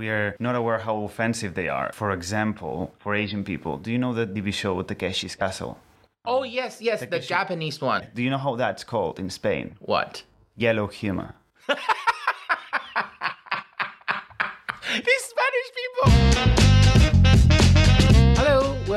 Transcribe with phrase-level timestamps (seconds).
[0.00, 1.90] we are not aware how offensive they are.
[1.92, 5.78] For example, for Asian people, do you know the TV show with Takeshi's Castle?
[6.24, 8.06] Oh yes, yes, the Japanese one.
[8.14, 9.76] Do you know how that's called in Spain?
[9.78, 10.22] What?
[10.56, 11.34] Yellow humor.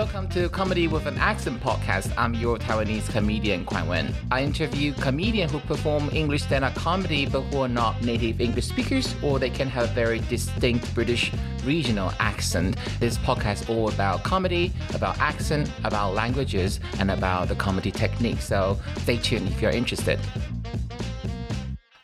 [0.03, 2.13] welcome to Comedy with an Accent podcast.
[2.17, 4.13] I'm your Taiwanese comedian Kuan-wen.
[4.31, 9.15] I interview comedians who perform English stand-up comedy but who are not native English speakers
[9.23, 11.31] or they can have very distinct British
[11.63, 12.75] regional accent.
[12.99, 18.41] This podcast is all about comedy, about accent, about languages, and about the comedy technique.
[18.41, 20.19] So stay tuned if you're interested.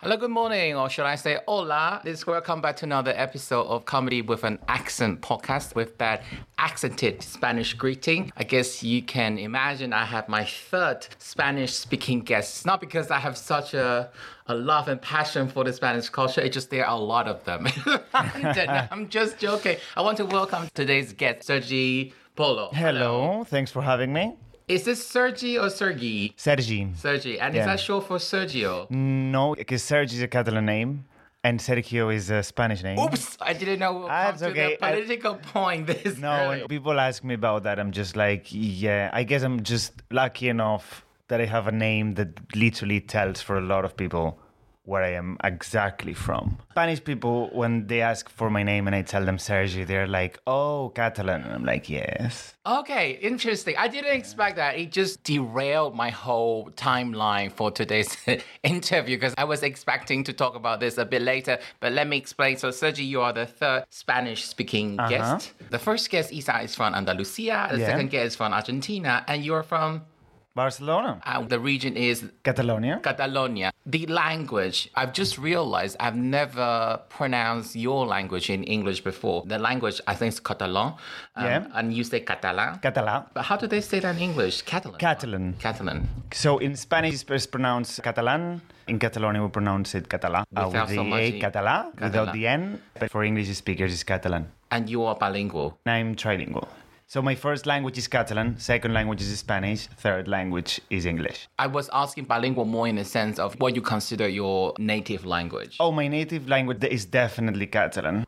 [0.02, 2.00] Hello, good morning, or should I say hola?
[2.06, 6.24] This is welcome back to another episode of Comedy with an Accent podcast with that
[6.58, 8.32] accented Spanish greeting.
[8.38, 12.56] I guess you can imagine I have my third Spanish speaking guest.
[12.60, 14.10] It's not because I have such a,
[14.48, 17.44] a love and passion for the Spanish culture, it's just there are a lot of
[17.44, 17.68] them.
[18.14, 19.76] I'm just joking.
[19.98, 22.70] I want to welcome today's guest, Sergi Polo.
[22.72, 24.38] Hello, thanks for having me.
[24.70, 26.34] Is this Sergi or Sergi?
[26.38, 26.88] Sergi.
[26.96, 27.40] Sergi.
[27.40, 27.62] And Yeah.
[27.62, 28.88] is that short for Sergio?
[28.92, 31.06] No, because Sergi is a Catalan name
[31.44, 33.00] and Sergio is a Spanish name.
[33.00, 34.78] Oops, I didn't know we'll come to okay.
[34.78, 36.60] the I- political point this No, early.
[36.60, 40.50] when people ask me about that, I'm just like, yeah, I guess I'm just lucky
[40.50, 44.38] enough that I have a name that literally tells for a lot of people
[44.90, 46.58] where I am exactly from.
[46.72, 50.40] Spanish people, when they ask for my name and I tell them Sergi, they're like,
[50.48, 51.44] oh, Catalan.
[51.44, 52.56] And I'm like, yes.
[52.66, 53.76] Okay, interesting.
[53.78, 54.78] I didn't expect that.
[54.78, 58.18] It just derailed my whole timeline for today's
[58.64, 61.60] interview because I was expecting to talk about this a bit later.
[61.80, 62.58] But let me explain.
[62.58, 65.10] So, Sergi, you are the third Spanish speaking uh-huh.
[65.10, 65.54] guest.
[65.70, 67.70] The first guest, Isa, is from Andalusia.
[67.72, 67.86] The Yeah.
[67.86, 69.24] second guest is from Argentina.
[69.28, 70.02] And you're from,
[70.64, 71.12] Barcelona.
[71.26, 72.18] uh, the region is
[72.48, 72.96] Catalonia.
[73.10, 73.68] Catalonia.
[73.96, 76.70] The language, I've just realized I've never
[77.18, 79.38] pronounced your language in English before.
[79.54, 80.88] The language, I think, is Catalan.
[81.36, 81.78] Um, Yeah.
[81.78, 82.70] And you say Catalan.
[82.88, 83.20] Catalan.
[83.36, 84.56] But how do they say that in English?
[84.74, 85.00] Catalan.
[85.08, 85.46] Catalan.
[85.66, 86.00] Catalan.
[86.44, 88.44] So in Spanish, it's pronounced Catalan.
[88.92, 90.40] In Catalonia, we pronounce it Català.
[90.42, 91.26] Uh, Without with so the A.
[91.46, 92.04] Català, Català.
[92.06, 92.64] without the N.
[93.00, 94.44] But for English speakers, it's Catalan.
[94.76, 95.68] And you are bilingual.
[95.98, 96.68] I'm trilingual.
[97.10, 101.48] So my first language is Catalan, second language is Spanish, third language is English.
[101.58, 105.78] I was asking bilingual more in the sense of what you consider your native language.
[105.80, 108.28] Oh, my native language is definitely Catalan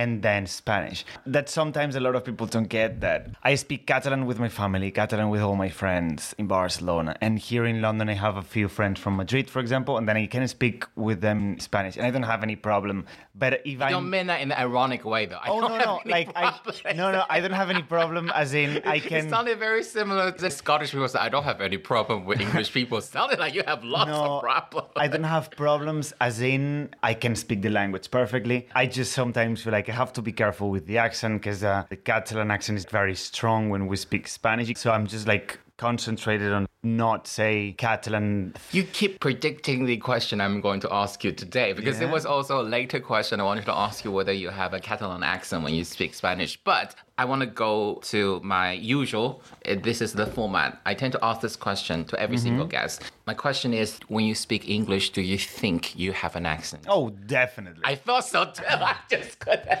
[0.00, 1.04] and then Spanish.
[1.26, 3.20] That sometimes a lot of people don't get that.
[3.42, 7.12] I speak Catalan with my family, Catalan with all my friends in Barcelona.
[7.20, 10.16] And here in London, I have a few friends from Madrid, for example, and then
[10.16, 11.96] I can speak with them in Spanish.
[11.98, 13.04] And I don't have any problem.
[13.34, 15.42] But if I don't mean that in an ironic way, though.
[15.44, 17.82] I Oh don't no have no any like I no no I don't have any
[17.82, 19.26] problem as in I can.
[19.26, 21.08] It sounded very similar to the Scottish people.
[21.08, 22.98] Say, I don't have any problem with English people.
[22.98, 24.92] It sounded like you have lots no of problems.
[25.04, 28.58] I don't have problems as in I can speak the language perfectly.
[28.74, 31.96] I just sometimes feel like have to be careful with the accent because uh, the
[31.96, 34.72] Catalan accent is very strong when we speak Spanish.
[34.76, 38.54] So I'm just like concentrated on not say Catalan.
[38.70, 42.08] You keep predicting the question I'm going to ask you today because Yeah.
[42.08, 43.40] it was also a later question.
[43.40, 46.52] I wanted to ask you whether you have a Catalan accent when you speak Spanish.
[46.72, 49.42] But I want to go to my usual.
[49.66, 50.70] uh, This is the format.
[50.90, 52.96] I tend to ask this question to every single guest.
[53.26, 56.82] My question is when you speak English, do you think you have an accent?
[56.88, 57.04] Oh,
[57.40, 58.64] definitely, I thought so too.
[58.68, 59.80] I just couldn't.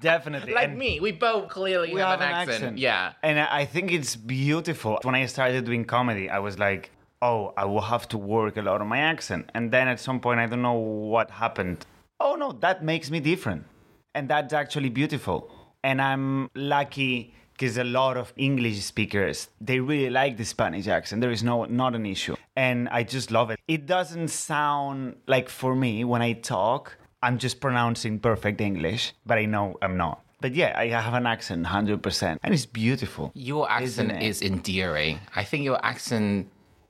[0.00, 0.52] Definitely.
[0.54, 2.78] like And- me, we both clearly we have, an, accent.
[2.78, 3.12] Yeah.
[3.22, 4.98] And I I think it's beautiful.
[5.02, 6.90] When I started doing comedy, I was like,
[7.22, 9.50] oh, I will have to work a lot on my accent.
[9.54, 10.74] And then at some point, I don't know
[11.14, 11.86] what happened.
[12.20, 13.64] Oh, no, that makes me different.
[14.14, 15.50] And that's actually beautiful.
[15.82, 21.20] And I'm lucky because a lot of English speakers, they really like the Spanish accent.
[21.22, 22.36] There is no, not an issue.
[22.54, 23.58] And I just love it.
[23.66, 29.38] It doesn't sound like for me when I talk, I'm just pronouncing perfect English, but
[29.38, 30.22] I know I'm not.
[30.40, 32.38] But yeah, I have an accent 100%.
[32.42, 33.32] And it's beautiful.
[33.34, 35.18] Your accent is endearing.
[35.34, 36.48] I think your accent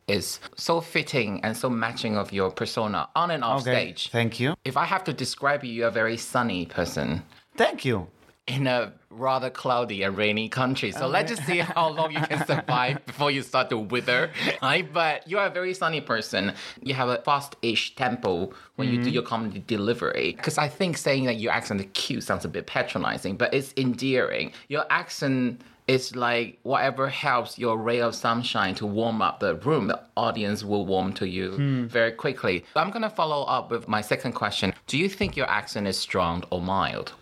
[0.09, 4.11] is so fitting and so matching of your persona on and off stage.
[4.11, 4.55] Thank you.
[4.65, 7.23] If I have to describe you, you're a very sunny person
[7.57, 8.09] Thank you.
[8.47, 10.93] in a rather cloudy and rainy country.
[10.93, 14.31] So let's just see how long you can survive before you start to wither.
[14.63, 14.91] Right?
[14.93, 16.53] But you are a very sunny person.
[16.83, 19.15] You have a fast-ish tempo when you do mm-hmm.
[19.15, 20.35] your comedy delivery.
[20.37, 23.73] Because I think saying that your accent is cute sounds a bit patronizing, but it's
[23.77, 24.53] endearing.
[24.69, 29.87] Your accent is like whatever helps your ray of sunshine to warm up the room,
[29.87, 31.87] the audience will warm to you hmm.
[31.87, 32.65] very quickly.
[32.75, 34.75] I'm gonna follow up with my second question.
[34.87, 37.13] Do you think your accent is strong or mild?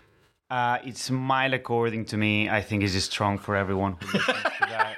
[0.49, 2.49] Uh, it's mild according to me.
[2.49, 4.25] I think it's just strong for everyone who to
[4.59, 4.95] that.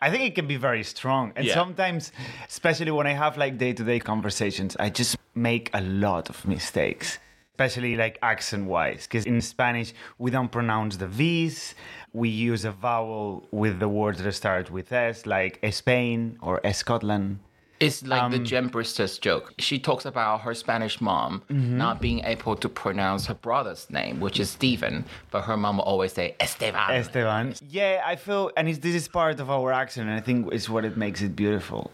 [0.00, 1.32] I think it can be very strong.
[1.34, 1.54] And Yeah.
[1.54, 2.12] sometimes,
[2.48, 6.46] especially when I have like day to day conversations, I just make a lot of
[6.46, 7.18] mistakes.
[7.58, 11.74] especially like accent wise, because in Spanish we don't pronounce the V's.
[12.12, 17.38] We use a vowel with the words that start with S, like Spain or Scotland.
[17.78, 19.52] It's like Um, the Jen Brister's joke.
[19.58, 21.76] She talks about her Spanish mom Mm-hmm.
[21.76, 25.84] not being able to pronounce her brother's name, which is Stephen, but her mom will
[25.84, 26.90] always say Esteban.
[26.94, 27.54] Esteban.
[27.68, 30.68] Yeah, I feel, and it's, this is part of our accent, and I think it's
[30.68, 31.90] what it makes it beautiful.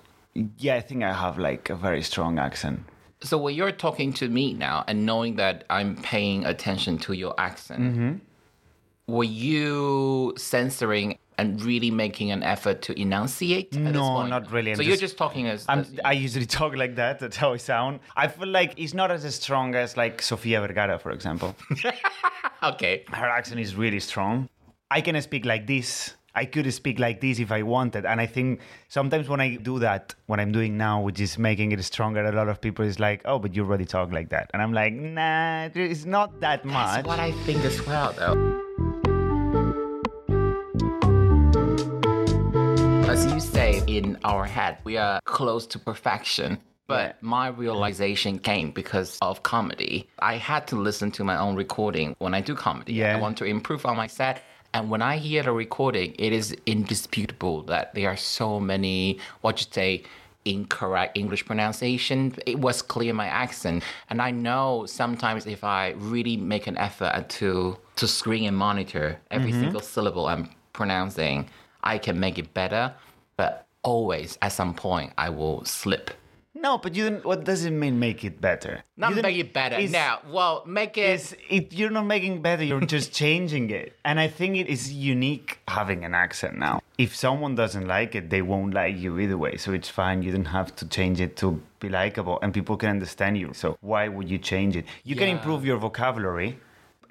[0.58, 2.80] Yeah, I think I have like a very strong accent.
[3.22, 7.34] so when you're talking to me now and knowing that I'm paying attention to your
[7.38, 8.12] accent, Mm-hmm.
[9.14, 13.72] were you censoring and really making an effort to enunciate?
[13.74, 14.70] No, not really.
[14.72, 17.18] I'm So you're just- just talking as, I'm, as- I usually talk like that.
[17.18, 18.00] That's how I sound.
[18.16, 21.54] I feel like it's not as strong as like Sofia Vergara, for example.
[22.62, 23.04] okay.
[23.08, 24.48] Her accent is really strong.
[24.90, 26.14] I can speak like this.
[26.34, 28.06] I could speak like this if I wanted.
[28.06, 31.72] And I think sometimes when I do that, what I'm doing now, which is making
[31.72, 34.50] it stronger, a lot of people is like, oh, but you already talk like that.
[34.54, 36.94] And I'm like, nah, it's not that much.
[36.96, 39.11] That's what I think as well, though.
[43.98, 46.58] In our head, we are close to perfection.
[46.88, 50.08] But my realization came because of comedy.
[50.18, 52.92] I had to listen to my own recording when I do comedy.
[52.94, 53.16] Yeah.
[53.16, 54.42] I want to improve on my set.
[54.74, 59.60] And when I hear the recording, it is indisputable that there are so many, what
[59.60, 60.02] you say,
[60.44, 62.34] incorrect English pronunciation.
[62.46, 63.84] It was clear my accent.
[64.10, 69.18] And I know sometimes if I really make an effort to to screen and monitor
[69.30, 69.60] every mm-hmm.
[69.60, 71.48] single syllable I'm pronouncing,
[71.84, 72.94] I can make it better.
[73.36, 76.10] But always at some point I will slip.
[76.54, 78.84] No, but you what does it mean make it better?
[78.96, 79.80] Not make it better.
[79.88, 83.96] Now, well, make it it, you're not making better, you're just changing it.
[84.04, 86.82] And I think it is unique having an accent now.
[86.98, 89.56] If someone doesn't like it, they won't like you either way.
[89.56, 90.22] So it's fine.
[90.22, 93.52] You don't have to change it to be likable and people can understand you.
[93.54, 94.84] So why would you change it?
[95.04, 96.60] You can improve your vocabulary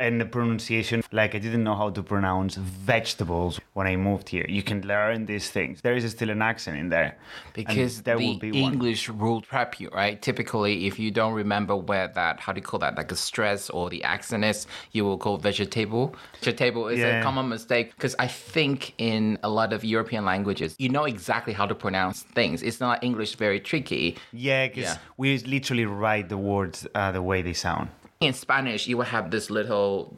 [0.02, 1.04] and the pronunciation.
[1.12, 4.46] Like I didn't know how to pronounce vegetables when I moved here.
[4.58, 5.82] You can learn these things.
[5.82, 7.12] There is still an accent in there.
[7.54, 8.74] because there the will be one.
[8.74, 10.16] English rule prep you, right?
[10.30, 13.70] Typically, if you don't remember where that, how do you call that, like a stress
[13.70, 16.06] or the accent is, you will call vegetable.
[16.42, 17.20] Vegetable is Yeah.
[17.20, 21.54] a common mistake because I think in a lot of European languages, you know exactly
[21.54, 22.58] how to pronounce things.
[22.64, 24.18] It's not English very tricky.
[24.34, 24.98] Yeah, because Yeah.
[25.18, 27.90] we literally write the words uh, the way they sound.
[28.22, 30.16] In Spanish, you will have this little.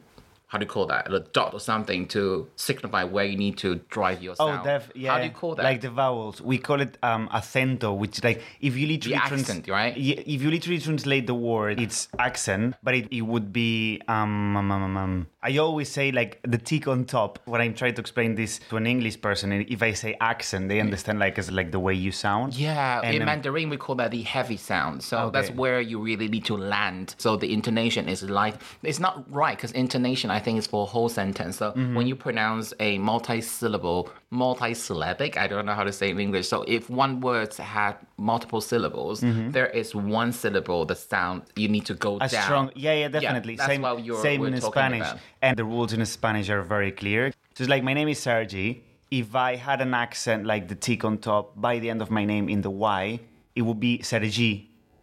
[0.48, 1.12] How do you call that?
[1.12, 4.64] A dot or something to signify where you need to drive your Oh, sound.
[4.64, 5.12] def- yeah.
[5.12, 5.64] How do you call that?
[5.64, 6.40] Like the vowels.
[6.40, 9.96] We call it um, acento, which like if you literally The accent, right?
[9.96, 14.70] If you literally translate the word, it's accent, but it, it would be um, um,
[14.70, 18.34] um, um, I always say like the tick on top when I'm trying to explain
[18.34, 19.52] this to an English person.
[19.76, 22.54] If I say accent, they understand like as like the way you sound.
[22.54, 25.02] Yeah, And, in um, Mandarin we call that the heavy sound.
[25.02, 27.14] So that's where you really need to land.
[27.18, 30.90] So the intonation is like it's not right because intonation I think is for a
[30.94, 31.56] whole sentence.
[31.58, 31.94] So Mm-hmm.
[31.96, 34.00] when you pronounce a multi-syllable,
[34.30, 36.48] multi-syllabic, I don't know how to say it in English.
[36.48, 41.84] So if one word had multiple syllables, there is one syllable the sound you need
[41.86, 42.24] to go Mm-hmm.
[42.24, 42.42] a down.
[42.44, 45.18] strong yeah yeah definitely that's same what you're, same in spanish about.
[45.44, 47.22] And the rules in spanish are very clear.
[47.54, 48.82] So it's like my name is sergi.
[49.10, 52.24] If i had an accent like the tick on top by the end of my
[52.24, 53.20] name in the y
[53.54, 54.52] it would be sergi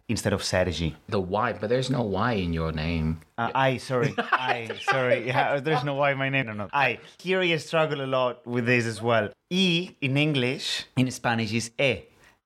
[0.08, 0.94] instead of sergi.
[1.08, 3.20] The Y, but there's no Y in your name.
[3.38, 5.18] uh, i sorry i sorry.
[5.30, 6.46] Yeah there's no y in my name.
[6.46, 6.68] No no.
[6.72, 9.26] I here i struggle a lot with this as well.
[9.50, 9.64] E
[10.00, 11.92] in english in spanish is e.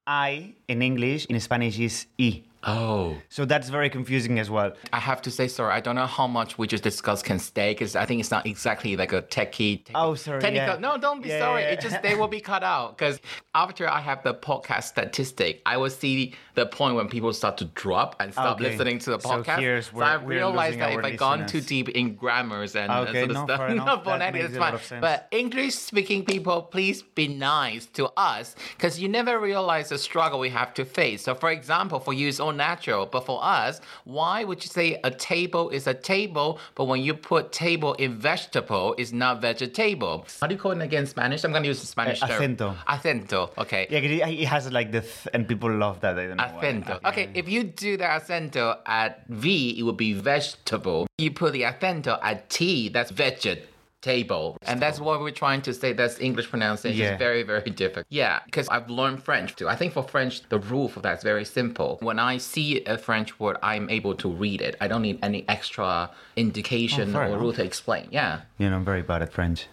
[0.06, 2.30] I in english in spanish is e
[2.64, 3.16] Oh.
[3.28, 5.72] so that's very confusing as well I have to say sorry.
[5.72, 8.46] I don't know how much we just discussed can stay because I think it's not
[8.46, 9.84] exactly like a techie.
[9.84, 10.74] techie Oh, sorry, Technical.
[10.74, 10.80] yeah.
[10.80, 11.62] No, don't be Yeah, sorry.
[11.62, 13.20] yeah, It just they will be cut out because
[13.54, 17.66] after I have the podcast statistic, I will see the point when people start to
[17.66, 18.70] drop and stop Okay.
[18.70, 19.58] listening to the So podcast.
[19.60, 23.30] here's So I realized that if I gone too deep in grammars and, Okay, sort
[23.30, 25.00] of no, stuff, no, That phonetic is fine.
[25.00, 30.38] But English speaking people, please be nice to us because you never realize the struggle
[30.38, 31.22] we have to face.
[31.22, 34.98] So, for example, for you, it's all natural, but for us, why would you say
[35.04, 40.26] a table is a table, but when you put table in vegetable, it's not vegetable?
[40.40, 41.44] How do you call it again in Spanish?
[41.44, 42.56] I'm going to use the Spanish Uh, term.
[42.56, 42.76] acento.
[42.86, 43.86] Acento, okay.
[43.90, 46.18] Yeah, it, has like the th- and people love that.
[46.18, 46.64] I don't know why.
[46.64, 47.04] Acento.
[47.04, 51.06] Okay, if you do the acento at V, it would be vegetable.
[51.18, 53.62] You put the acento at T, that's vegetable.
[54.06, 55.92] And that's what we're trying to say.
[55.92, 56.98] That's English pronunciation.
[56.98, 57.12] Yeah.
[57.12, 58.06] It's very, very difficult.
[58.08, 59.68] Yeah, because I've learned French too.
[59.68, 61.98] I think for French, the rule for that is very simple.
[62.00, 64.76] When I see a French word, I'm able to read it.
[64.80, 68.08] I don't need any extra indication Oh, or rule to explain.
[68.10, 68.40] Yeah.
[68.58, 69.66] You know, I'm very bad at French.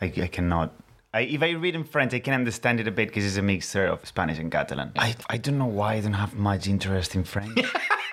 [0.00, 0.72] I, I cannot.
[1.12, 3.42] I, if I read in French, I can understand it a bit because it's a
[3.42, 4.92] mixture of Spanish and Catalan.
[4.96, 7.56] I, I don't know why I don't have much interest in French.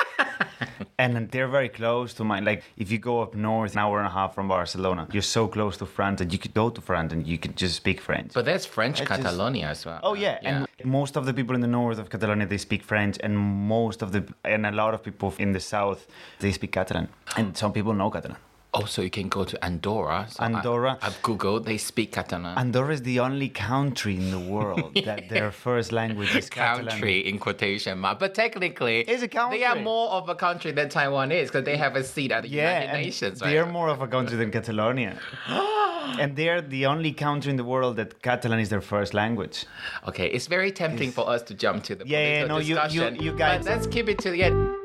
[0.98, 2.46] and they're very close to mine.
[2.46, 5.48] Like if you go up north, an hour and a half from Barcelona, you're so
[5.48, 8.34] close to France that you could go to France and you could just speak French.
[8.34, 10.00] But there's French just- Catalonia as well.
[10.04, 13.18] Oh yeah, and most of the people in the north of Catalonia they speak French,
[13.24, 16.08] and most of the and a lot of people in the south
[16.40, 17.08] they speak Catalan,
[17.38, 18.38] and some people know Catalan.
[18.74, 20.28] Oh, also, you can go to Andorra.
[20.30, 20.98] So Andorra.
[21.02, 21.66] I've googled.
[21.66, 22.58] They speak Catalan.
[22.58, 26.88] Andorra is the only country in the world that their first language is Catalan.
[26.88, 29.60] country in quotation mark, but technically, It's a country.
[29.60, 32.44] They are more of a country than Taiwan is because they have a seat at
[32.44, 33.42] the Yeah, United Nations.
[33.42, 33.52] Right?
[33.52, 35.18] they're more of a country than Catalonia.
[36.20, 39.66] and they're the only country in the world that Catalan is their first language.
[40.08, 43.18] Okay, it's very tempting for us to jump to the Yeah, yeah, no, you- you-
[43.26, 44.76] you but guys- let's keep it to the end.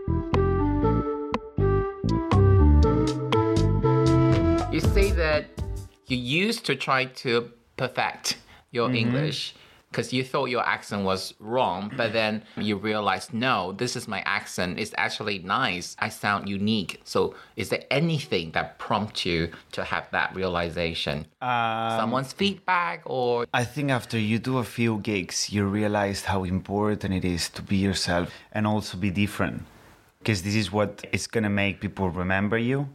[6.07, 8.39] You used to try to perfect
[8.71, 8.97] your Mm-hmm.
[8.97, 9.55] English
[9.91, 14.21] because you thought your accent was wrong, but then you realized, no, this is my
[14.27, 14.79] accent.
[14.79, 15.97] It's actually nice.
[15.99, 17.01] I sound unique.
[17.05, 21.27] So, is there anything that prompts you to have that realization?
[21.41, 26.45] Um, Someone's feedback or I think after you do a few gigs, you realize how
[26.45, 29.63] important it is to be yourself and also be different.
[30.19, 32.89] Because this is what is going to make people remember you.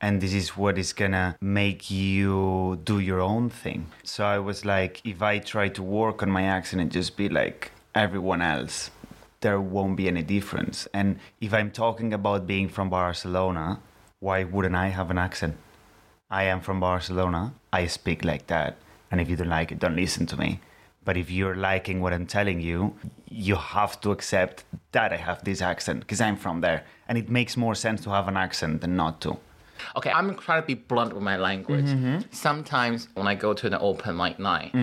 [0.00, 3.86] And this is what is to make you do your own thing.
[4.04, 7.28] So I was like, if I try to work on my accent and just be
[7.28, 8.90] like everyone else,
[9.40, 10.86] there won't be any difference.
[10.94, 13.80] And if I'm talking about being from Barcelona,
[14.20, 15.56] why wouldn't I have an accent?
[16.30, 17.54] I am from Barcelona.
[17.72, 18.76] I speak like that.
[19.10, 20.60] And if you don't like it, don't listen to me.
[21.04, 22.94] But if you're liking what I'm telling you,
[23.28, 26.84] you have to accept that I have this accent because I'm from there.
[27.08, 29.38] And it makes more sense to have an accent than not to.
[29.96, 31.86] Okay, I'm trying to be blunt with my language.
[31.86, 32.18] Mm-hmm.
[32.30, 34.74] Sometimes when I go to an open mic night,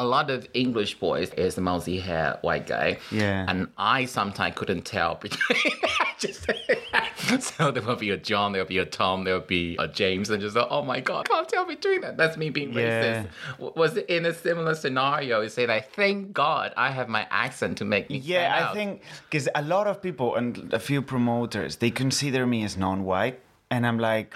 [0.00, 2.98] a lot of English boys is the mousy hair white guy.
[3.10, 3.44] Yeah.
[3.48, 5.72] And I sometimes couldn't tell between
[6.20, 6.46] just
[7.40, 9.88] so there will be a John, there will be a Tom, there will be a
[9.88, 12.16] James, and just like, oh my god, can't tell between that.
[12.16, 13.24] That's me being Yeah.
[13.58, 13.76] racist.
[13.76, 15.40] Was it in a similar scenario?
[15.40, 18.74] You say that thank God I have my accent to make me Yeah, I out.
[18.74, 23.04] think because a lot of people and a few promoters, they consider me as non
[23.04, 23.40] white.
[23.70, 24.34] And I'm like,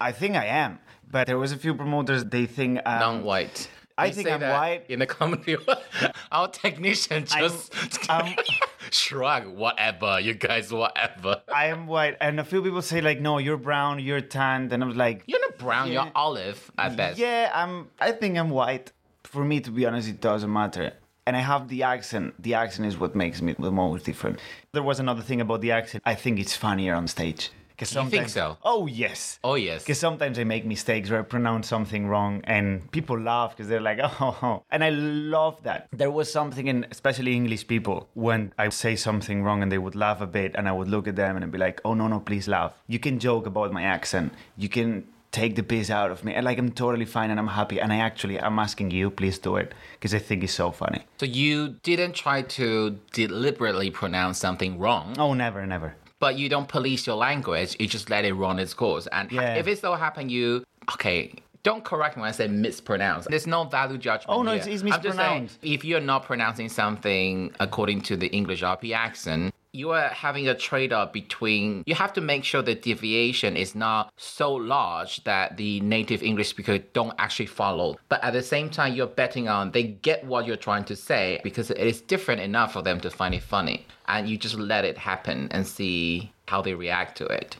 [0.00, 0.78] I think I am.
[1.10, 2.80] But there was a few promoters, they think.
[2.84, 3.68] Um, non-white.
[3.96, 4.86] I think I'm white.
[4.88, 5.56] In the comedy,
[6.32, 8.34] our technician just um,
[8.90, 9.46] shrug.
[9.46, 11.42] Whatever, you guys, whatever.
[11.52, 12.16] I am white.
[12.20, 14.72] And a few people say, like, no, you're brown, you're tanned.
[14.72, 15.92] And I'm like, You're not brown.
[15.92, 17.18] You're olive at best.
[17.18, 17.88] Yeah, I'm.
[18.00, 18.90] I think I'm white.
[19.22, 20.92] For me, to be honest, it doesn't matter.
[21.26, 22.34] And I have the accent.
[22.42, 24.40] The accent is what makes me the most different.
[24.72, 26.02] There was another thing about the accent.
[26.04, 27.50] I think it's funnier on stage.
[27.84, 28.58] Cause You think so?
[28.62, 29.38] Oh yes.
[29.44, 29.82] Oh yes.
[29.82, 33.80] Because sometimes I make mistakes where I pronounce something wrong, and people laugh because they're
[33.80, 35.88] like, oh, "Oh,", oh." and I love that.
[35.92, 39.94] There was something in, especially English people, when I say something wrong and they would
[39.94, 42.08] laugh a bit, and I would look at them and I'd be like, "Oh no,
[42.08, 42.72] no, please laugh.
[42.86, 44.32] You can joke about my accent.
[44.56, 46.32] You can take the piss out of me.
[46.32, 47.80] And like I'm totally fine and I'm happy.
[47.80, 51.04] And I actually, I'm asking you, please do it because I think it's so funny.
[51.18, 55.96] So you didn't try to deliberately pronounce something wrong, Oh, never, never.
[56.24, 57.76] But you don't police your language.
[57.78, 59.06] You just let it run its course.
[59.12, 59.56] And Yeah.
[59.56, 60.64] if it so happen you,
[60.94, 63.26] okay, don't correct me when I say mispronounce.
[63.28, 64.30] There's no value judgment.
[64.30, 64.60] Oh, no, here.
[64.60, 65.58] it's- it's I'm just saying, mispronounced.
[65.62, 70.54] if you're not pronouncing something according to the English RP accent, you are having a
[70.54, 75.80] trade-off between you have to make sure the deviation is not so large that the
[75.80, 77.96] native English speaker don't actually follow.
[78.08, 81.40] But at the same time, you're betting on they get what you're trying to say
[81.42, 83.86] because it is different enough for them to find it funny.
[84.06, 87.56] And you just let it happen and see how they react to it.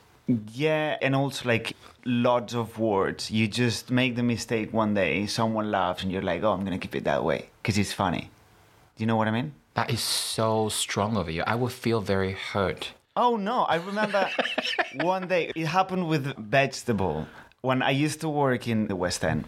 [0.52, 3.30] Yeah, and also like lots of words.
[3.30, 6.78] You just make the mistake one day, someone laughs, and you're like, oh, I'm going
[6.78, 8.30] to keep it that way because it's funny.
[8.97, 9.52] Do you know what I mean?
[9.75, 11.43] That is so strong of you.
[11.47, 12.93] I would feel very hurt.
[13.16, 14.31] Oh no, I remember
[15.02, 17.26] one day it happened with vegetable
[17.61, 19.45] when I used to work in the West End.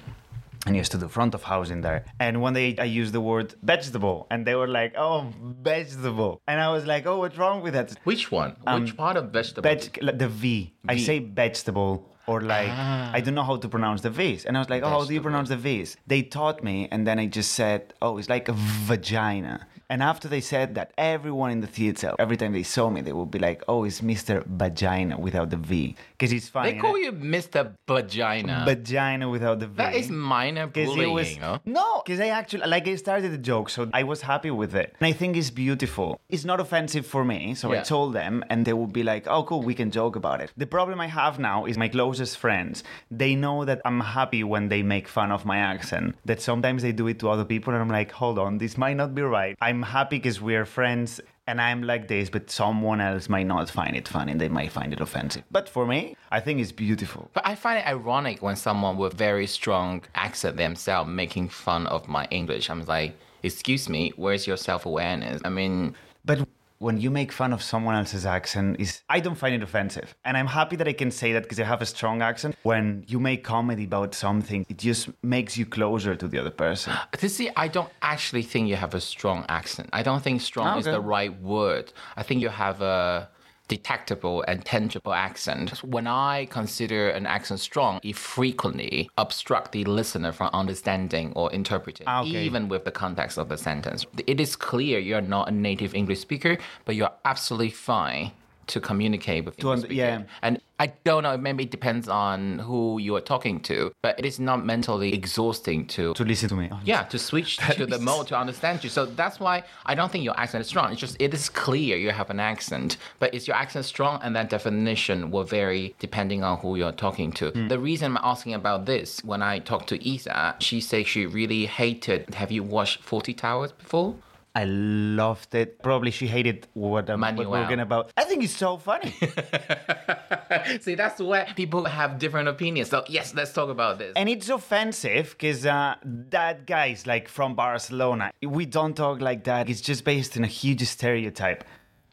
[0.67, 2.05] And I used to do front of house in there.
[2.19, 6.61] And one day I used the word vegetable, and they were like, "Oh, vegetable," and
[6.61, 8.51] I was like, "Oh, what's wrong with that?" Which one?
[8.51, 9.63] Which um, part of vegetable?
[9.63, 10.75] Veg, the V.
[10.89, 11.05] I V.
[11.05, 13.13] say vegetable or like ah.
[13.15, 14.45] I don't know how to pronounce the V's.
[14.45, 15.97] And I was like, oh, how do you pronounce the V's?
[16.09, 19.69] They taught me, and then I just said, oh, it's like a vagina.
[19.89, 23.13] And after they said that, everyone in the theater, every time they saw me, they
[23.13, 24.45] would be like, oh, it's Mr.
[24.47, 25.95] Vagina without the V.
[26.13, 26.73] Because it's funny.
[26.73, 27.73] they call you Mr.
[27.87, 28.65] Vagina.
[28.67, 29.75] Vagina without the V.
[29.77, 31.61] that is minor bullying, was know?
[31.65, 34.95] no, because I actually like I started the joke, so I was happy with it,
[35.01, 36.21] and I think it's beautiful.
[36.29, 39.43] It's not offensive for me, so I told them, and they would be like, "Oh,
[39.45, 42.83] cool, we can joke about it." The problem I have now is my closest friends.
[43.11, 46.17] They know that I'm happy when they make fun of my accent.
[46.25, 48.97] That sometimes they do it to other people, and I'm like, "Hold on, this might
[48.97, 51.21] not be right." I'm happy because we are friends.
[51.49, 54.35] and I'm like this, but someone else might not find it funny.
[54.35, 55.45] They might find it offensive.
[55.51, 57.31] But for me, I think it's beautiful.
[57.35, 62.09] But I find it ironic when someone with very strong accent themselves making fun of
[62.09, 62.69] my English.
[62.69, 65.41] I'm like, excuse me, where's your self awareness?
[65.45, 69.55] I mean, But when you make fun of someone else's accent, is I don't find
[69.55, 72.23] it offensive, and I'm happy that I can say that because I have a strong
[72.23, 72.57] accent.
[72.63, 76.93] When you make comedy about something, it just makes you closer to the other person.
[77.13, 79.91] to see, I don't actually think you have a strong accent.
[79.93, 81.93] I don't think strong is the right word.
[82.17, 83.29] I think you have a
[83.69, 85.83] detectable and tangible accent.
[85.85, 92.07] When I consider an accent strong, it frequently obstruct the listener from understanding or interpreting,
[92.07, 92.45] Ah, okay.
[92.45, 94.07] even with the context of the sentence.
[94.27, 98.33] It is clear you're not a native English speaker, but you're absolutely fine
[98.69, 99.95] to communicate with und- speaker.
[99.95, 100.23] yeah.
[100.43, 104.27] And I don't know, maybe it depends on who you are talking to, but it
[104.27, 106.71] is not mentally exhausting to To listen to me.
[106.85, 108.91] yeah, to switch to the mode to understand you.
[108.91, 110.93] So that's why I don't think your accent is strong.
[110.93, 114.21] It's just it is clear you have an accent, but is your accent strong?
[114.23, 117.51] And that definition will vary depending on who you're talking to.
[117.51, 117.69] Hmm.
[117.69, 121.65] The reason I'm asking about this, when I talked to Isa, she said she really
[121.67, 122.35] hated.
[122.35, 124.17] Have you watched Fawlty Towers before?
[124.57, 125.83] I loved it.
[125.83, 128.11] Probably she hated what, um, what we're going about.
[128.17, 129.11] I think it's so funny.
[130.81, 132.89] See, that's where people have different opinions.
[132.89, 134.15] So yes, let's talk about this.
[134.17, 135.97] and it's offensive because uh,
[136.31, 138.33] that guy's like from Barcelona.
[138.43, 139.69] We don't talk like that.
[139.69, 141.63] It's just based on a huge stereotype.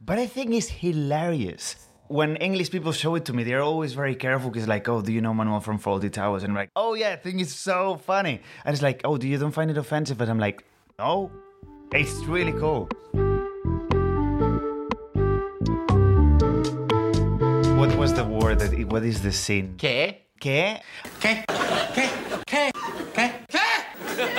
[0.01, 1.77] But I think it's hilarious.
[2.09, 5.13] When English people show it to me, they're always very careful because, like, oh, do
[5.13, 6.43] you know Manuel from Fawlty Towers?
[6.43, 8.41] And I'm like, oh, yeah, I think it's so funny.
[8.65, 10.17] And it's like, oh, do you don't find it offensive?
[10.17, 10.65] But I'm like,
[10.99, 11.31] no,
[11.95, 12.89] it's really cool.
[17.77, 18.73] What was the word that?
[18.91, 19.73] What is the scene?
[19.75, 20.21] Okay.
[20.39, 20.81] ¿Qué?
[21.17, 21.45] Okay.
[21.49, 22.09] Okay.
[22.41, 22.71] Okay.
[23.11, 23.31] Okay.
[23.51, 24.33] Okay.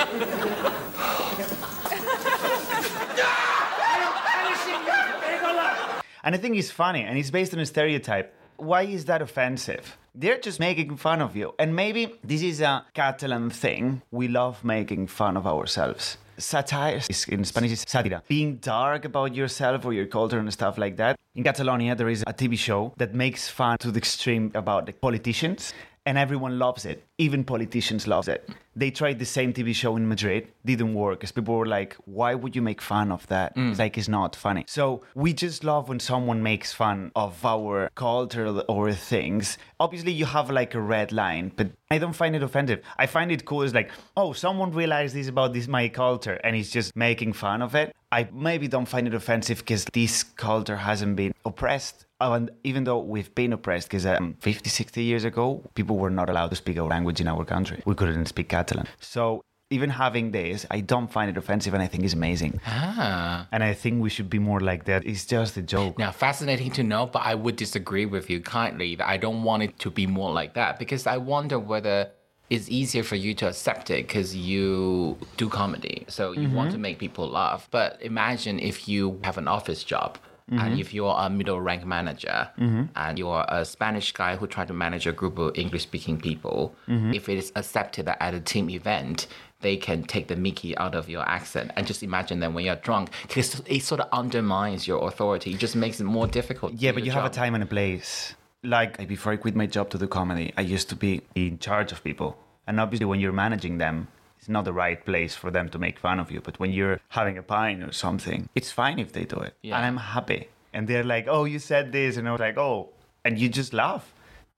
[6.23, 8.33] And I think it's funny and it's based on a stereotype.
[8.57, 9.97] Why is that offensive?
[10.15, 11.53] They're just making fun of you.
[11.59, 14.01] And maybe this is a Catalan thing.
[14.11, 16.17] We love making fun of ourselves.
[16.37, 18.21] Satire in Spanish is satira.
[18.27, 21.15] Being dark about yourself or your culture and stuff like that.
[21.35, 24.93] In Catalonia, there is a TV show that makes fun to the extreme about the
[24.93, 25.73] politicians.
[26.07, 27.03] And everyone loves it.
[27.17, 28.47] Even politicians love it.
[28.75, 32.35] They tried the same TV show in Madrid, didn't work because people were like, "Why
[32.35, 33.55] would you make fun of that?
[33.55, 33.71] Mm.
[33.71, 37.89] It's like it's not funny." So we just love when someone makes fun of our
[37.95, 39.57] culture or things.
[39.79, 42.81] Obviously, you have like a red line, but I don't find it offensive.
[42.97, 43.63] I find it cool.
[43.63, 47.61] It's like, oh, someone realized this about this my culture, and he's just making fun
[47.61, 47.95] of it.
[48.11, 52.04] I maybe don't find it offensive because this culture hasn't been oppressed.
[52.21, 56.09] Oh, and even though we've been oppressed, because um, 50, 60 years ago, people were
[56.09, 57.81] not allowed to speak our language in our country.
[57.85, 58.87] We couldn't speak Catalan.
[59.01, 62.61] So even having this, I don't find it offensive, and I think it's amazing.
[62.65, 63.47] Ah.
[63.51, 65.05] And I think we should be more like that.
[65.05, 65.97] It's just a joke.
[65.97, 69.63] Now, fascinating to know, but I would disagree with you kindly that I don't want
[69.63, 72.11] it to be more like that because I wonder whether
[72.49, 76.05] it's easier for you to accept it because you do comedy.
[76.07, 77.67] So you want to make people laugh.
[77.71, 80.19] But imagine if you have an office job.
[80.47, 80.79] And mm-hmm.
[80.79, 82.83] if you're a middle rank manager mm-hmm.
[82.95, 86.75] and you're a Spanish guy who try to manage a group of English speaking people,
[86.87, 87.13] mm-hmm.
[87.15, 89.25] if it is accepted that at a team event,
[89.61, 92.75] they can take the Mickey out of your accent and just imagine that when you're
[92.75, 95.51] drunk, because it sort of undermines your authority.
[95.51, 96.73] It just makes it more difficult.
[96.73, 98.35] Yeah, but you your have a time and a place.
[98.61, 101.91] Like before I quit my job to do comedy, I used to be in charge
[101.91, 102.37] of people.
[102.67, 104.07] And obviously, when you're managing them,
[104.45, 106.39] it's not the right place for them to make fun of you.
[106.39, 109.55] But when you're having a pint or something, it's fine if they do it.
[109.63, 109.75] Yeah.
[109.75, 110.49] And I'm happy.
[110.71, 112.15] And they're like, oh, you said this.
[112.17, 112.89] And I was like, oh.
[113.23, 114.13] And you just laugh.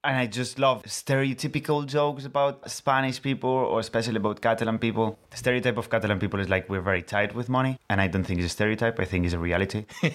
[0.07, 5.19] And I just love stereotypical jokes about Spanish people or especially about Catalan people.
[5.31, 7.77] The stereotype of Catalan people is like we're very tight with money.
[7.89, 9.85] And I don't think it's a stereotype, I think it's a reality.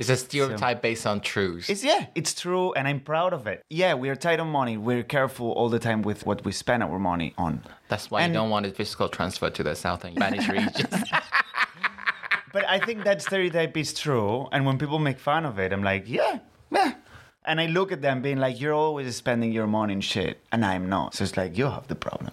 [0.00, 1.68] It's a stereotype based on truths.
[1.68, 3.62] It's yeah, it's true, and I'm proud of it.
[3.68, 4.78] Yeah, we are tight on money.
[4.78, 7.62] We're careful all the time with what we spend our money on.
[7.90, 10.78] That's why And- you don't want a physical transfer to the southern Spanish regions.
[12.54, 15.82] But I think that stereotype is true, and when people make fun of it, I'm
[15.82, 16.38] like, yeah,
[16.70, 16.92] yeah.
[17.44, 20.64] And I look at them being like, you're always spending your money in shit, and
[20.64, 21.14] I'm not.
[21.14, 22.32] So it's like you have the problem.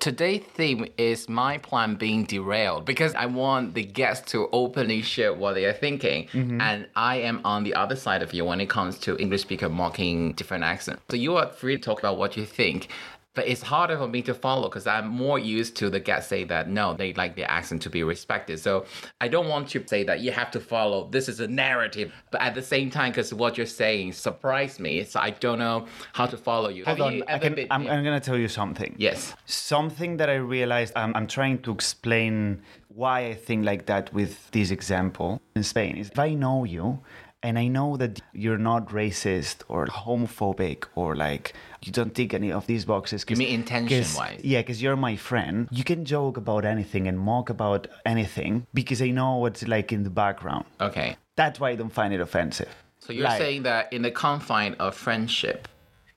[0.00, 5.32] Today's theme is my plan being derailed because I want the guests to openly share
[5.32, 6.28] what they are thinking.
[6.28, 6.60] Mm-hmm.
[6.60, 9.68] And I am on the other side of you when it comes to English speaker
[9.70, 11.02] mocking different accents.
[11.10, 12.88] So you are free to talk about what you think.
[13.38, 16.42] But it's harder for me to follow because I'm more used to the guests say
[16.46, 18.58] that no, they like the accent to be respected.
[18.58, 18.84] So
[19.20, 21.08] I don't want to say that you have to follow.
[21.08, 22.12] This is a narrative.
[22.32, 25.86] But at the same time, because what you're saying surprised me, so I don't know
[26.14, 26.84] how to follow you.
[26.84, 28.96] Hold Have on, you I can, been, I'm, I'm gonna tell you something.
[28.98, 29.36] yes.
[29.46, 34.50] Something that I realized, I'm, I'm trying to explain why I think like that with
[34.50, 36.98] this example in Spain is if I know you
[37.42, 42.50] and I know that you're not racist or homophobic or like you don't tick any
[42.50, 43.24] of these boxes.
[43.28, 44.40] You mean intention-wise?
[44.42, 45.68] Yeah, because you're my friend.
[45.70, 50.02] You can joke about anything and mock about anything because I know what's like in
[50.02, 50.64] the background.
[50.80, 51.16] Okay.
[51.36, 52.74] That's why I don't find it offensive.
[52.98, 55.68] So you're Like- saying that in the confine of friendship,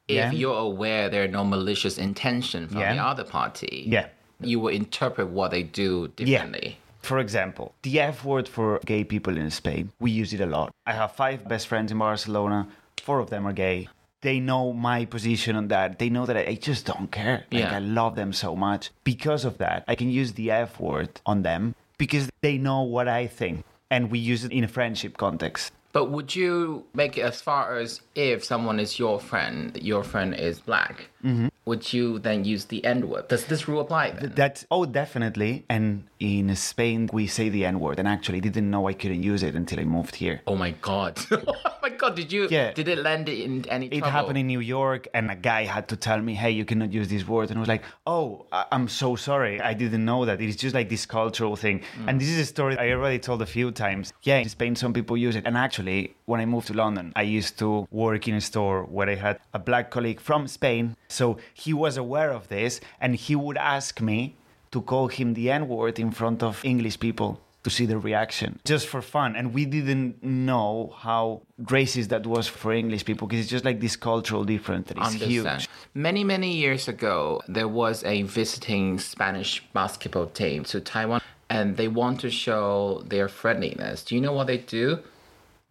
[0.07, 0.31] if Yeah.
[0.31, 2.95] you're aware there are no malicious intention from Yeah.
[2.95, 4.07] the other party, Yeah.
[4.39, 6.79] you will interpret what they do differently.
[7.01, 10.71] For example, the F word for gay people in Spain, we use it a lot.
[10.85, 12.67] I have five best friends in Barcelona,
[13.01, 13.89] four of them are gay.
[14.21, 15.97] They know my position on that.
[15.97, 17.45] They know that I just don't care.
[17.51, 17.75] Like, Yeah.
[17.75, 18.91] I love them so much.
[19.03, 23.07] Because of that, I can use the F word on them because they know what
[23.07, 23.63] I think.
[23.89, 25.73] And we use it in a friendship context.
[25.91, 30.33] But would you make it as far as if someone is your friend, your friend
[30.33, 31.47] is black, Mm-hmm.
[31.65, 33.27] would you then use the N word?
[33.27, 34.33] Does this rule apply then?
[34.35, 35.65] That's, oh, definitely.
[35.69, 37.99] And in Spain, we say the N word.
[37.99, 40.41] And actually, didn't know I couldn't use it until I moved here.
[40.47, 41.19] Oh my god!
[41.31, 42.15] oh my god!
[42.15, 42.47] Did you?
[42.49, 42.71] Yeah.
[42.73, 44.11] Did it land in any It trouble?
[44.11, 47.07] happened in New York, and a guy had to tell me, "Hey, you cannot use
[47.09, 49.59] this word." And I was like, "Oh, I- I'm so sorry.
[49.61, 50.41] I didn't know that.
[50.41, 53.45] It's just like this cultural thing." And this is a story I already told a
[53.45, 54.13] few times.
[54.23, 55.45] Yeah, in Spain, some people use it.
[55.47, 59.09] And actually, when I moved to London, I used to work in a store where
[59.09, 63.35] I had a black colleague from Spain, so he was aware of this, and he
[63.35, 64.35] would ask me
[64.71, 68.59] to call him the N word in front of English people to see the reaction
[68.65, 73.41] just for fun and we didn't know how racist that was for english people because
[73.41, 75.61] it's just like this cultural difference that is Understand.
[75.61, 81.19] huge Many, many years ago, there was a visiting Spanish basketball team to Taiwan,
[81.49, 84.05] and they want to show their friendliness.
[84.05, 84.99] Do you know what they do?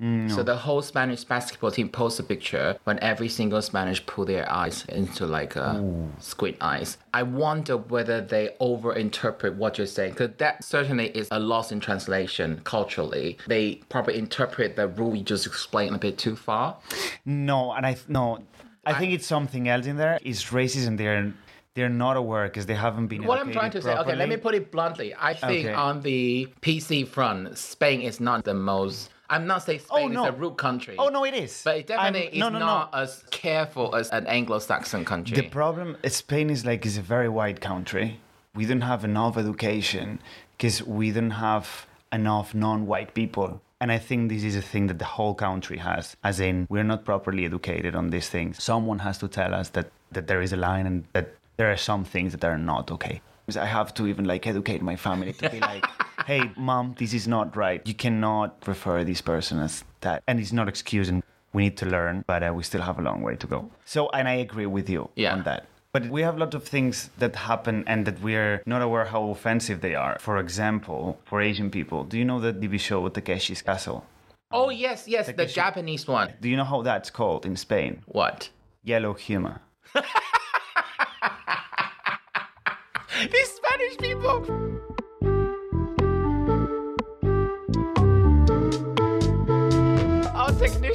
[0.00, 4.24] Mm, so the whole Spanish basketball team posts a picture when every single Spanish pull
[4.24, 6.96] their eyes into like uh, a squint eyes.
[7.12, 11.80] I wonder whether they overinterpret what you're saying because that certainly is a loss in
[11.80, 13.36] translation culturally.
[13.46, 16.78] They probably interpret the rule you just explained a bit too far.
[17.26, 18.38] no and i no
[18.86, 21.32] i think it's something else in there it's racism they're
[21.74, 24.28] they're not aware because they haven't been What I'm trying to educated say, okay, let
[24.28, 25.14] me put it bluntly.
[25.14, 25.72] I think Okay.
[25.74, 29.10] on the PC front, Spain is not the most.
[29.30, 30.24] I'm not saying oh, Spain no.
[30.24, 30.96] is a root country.
[30.98, 32.66] oh no it is But it definitely I'm- is no, no, no.
[32.66, 35.36] not as careful as an Anglo-Saxon country.
[35.40, 38.20] The problem Spain is like is a very wide country.
[38.54, 40.18] We don't have enough education
[40.56, 43.60] because we don't have enough non-white people.
[43.80, 46.84] And I think this is a thing that the whole country has, as in we're
[46.84, 48.62] not properly educated on these things.
[48.62, 51.76] Someone has to tell us that that there is a line and that there are
[51.76, 53.22] some things that are not okay.
[53.46, 55.86] Because I have to even like educate my family to be like,
[56.30, 57.82] hey, mom, this is not right.
[57.84, 61.24] You cannot refer this person as that, and it's not excusing.
[61.52, 63.68] We need to learn, but uh, we still have a long way to go.
[63.84, 65.32] So, and I agree with you Yeah.
[65.32, 65.66] on that.
[65.92, 69.22] But we have a lot of things that happen and that we're not aware how
[69.30, 70.16] offensive they are.
[70.20, 74.04] For example, for Asian people, do you know the TV show Takeshi's Castle?
[74.52, 76.28] oh yes, yes, the Japanese one.
[76.40, 78.02] Do you know how that's called in Spain?
[78.06, 78.50] What?
[78.84, 79.56] Yellow humor.
[83.34, 84.36] These Spanish people.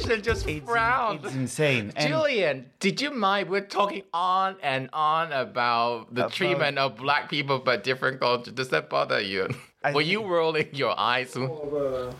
[0.04, 1.24] Our just It's, frowned.
[1.24, 1.92] it's insane.
[1.96, 3.48] And Julian, did you mind?
[3.48, 8.50] We're talking on and on about the About- treatment of black people but different culture.
[8.50, 9.48] Does that bother you?
[9.82, 11.34] I Were you rolling your eyes?
[11.36, 12.12] Or, uh,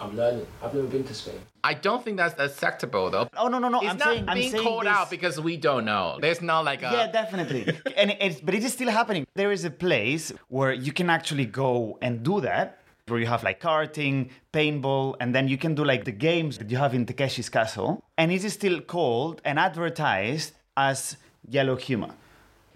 [0.00, 0.46] I'm learning.
[0.62, 1.40] I've never been to Spain.
[1.64, 3.28] I don't think that's acceptable though.
[3.36, 3.80] oh no no no!
[3.80, 6.18] It's I'm not saying I'm being saying called this- out because we don't know.
[6.20, 7.62] There's not like a yeah, definitely.
[7.96, 9.26] and it's but it is still happening.
[9.34, 12.78] There is a place where you can actually go and do that,
[13.10, 16.70] where you have like karting, paintball, and then you can do like the games that
[16.70, 21.16] you have in Takeshi's Castle, and it is still called and advertised as
[21.48, 22.10] yellow humor.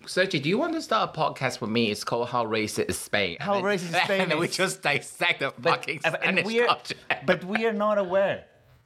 [0.05, 1.91] Sergio, do you want to start a podcast with me?
[1.91, 3.37] It's called How Racist is Spain.
[3.39, 6.67] How And then- Racist Spain And we just dissect the fucking and Spanish we are,
[6.67, 6.97] culture.
[7.25, 8.45] but we are not aware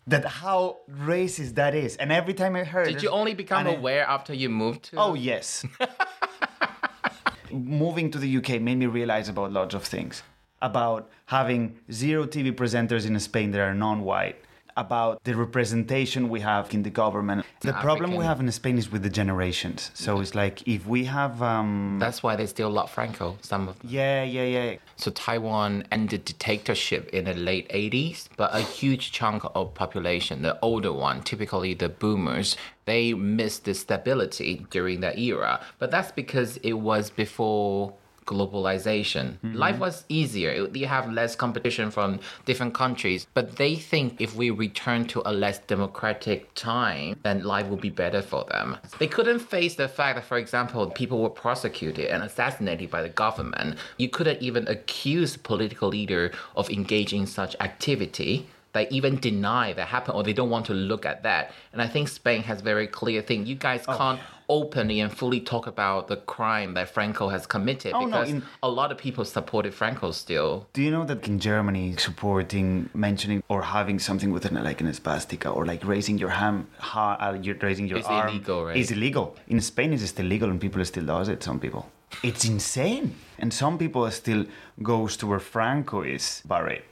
[0.08, 1.96] that how racist that is.
[1.96, 4.96] And every time I heard, Did you only become aware after you moved to?
[4.98, 5.64] Oh yes.
[7.50, 10.22] Moving to the UK made me realize about lots of things.
[10.62, 14.36] About having zero TV presenters in Spain that are non-white.
[14.78, 17.46] about the representation we have in the government.
[17.60, 19.90] The problem we have in Spain is with the generations.
[19.94, 23.38] So it's like if we have, um, That's why they still love Franco.
[23.40, 23.88] Some of them.
[23.90, 24.76] yeah, yeah, yeah.
[24.96, 30.58] So Taiwan ended dictatorship in the late 80s, but a huge chunk of population, the
[30.60, 35.60] older one, typically the boomers, they missed the stability during that era.
[35.78, 37.94] But that's because it was before
[38.26, 39.38] globalization.
[39.38, 39.54] Mm-hmm.
[39.54, 40.68] Life was easier.
[40.74, 45.32] You have less competition from different countries, but they think if we return to a
[45.32, 48.76] less democratic time, then life will be better for them.
[48.98, 53.08] They couldn't face the fact that, for example, people were prosecuted and assassinated by the
[53.08, 53.78] government.
[53.96, 58.48] You couldn't even accuse political leader of engaging in such activity.
[58.72, 61.52] They even deny that happened or they don't want to look at that.
[61.72, 63.46] And I think Spain has very clear thing.
[63.46, 63.96] You guys oh.
[63.96, 64.35] can't Oh.
[64.48, 68.30] Can't openly and fully talk about the crime that Franco has committed Oh, no, because
[68.30, 70.66] in- a lot of people supported Franco still.
[70.72, 74.92] Do you know that in Germany, supporting, mentioning, or having something with an, like an
[74.92, 78.76] swastika, or like raising your hand, ha, uh, you're raising your It's arm, illegal, right?
[78.76, 79.36] Is illegal.
[79.48, 81.42] In Spain, it's still legal, and people still does it.
[81.42, 81.90] Some people,
[82.22, 84.44] it's insane, and some people still
[84.82, 86.82] goes to where Franco is buried,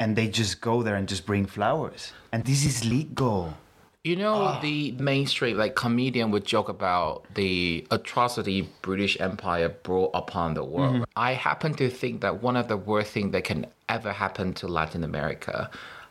[0.00, 3.54] and they just go there and just bring flowers, and this is legal.
[4.04, 4.60] You know, Ah.
[4.60, 10.96] the mainstream like comedian would joke about the atrocity British Empire brought upon the world.
[10.96, 11.04] Mm-hmm.
[11.16, 14.68] I happen to think that one of the worst things that can ever happen to
[14.68, 15.70] Latin America